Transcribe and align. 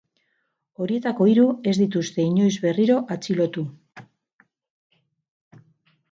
Horietako 0.83 1.25
hiru 1.31 1.43
ez 1.71 1.73
dituzte 1.79 2.23
inoiz 2.29 2.53
berriro 2.63 2.95
atxilotu. 3.17 3.65